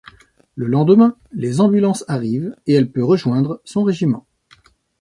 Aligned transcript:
Le 0.55 0.65
lendemain, 0.65 1.15
les 1.31 1.61
ambulances 1.61 2.05
arrivent 2.07 2.55
et 2.65 2.73
elle 2.73 2.91
peut 2.91 3.03
rejoindre 3.03 3.61
son 3.65 3.83
régiment. 3.83 4.25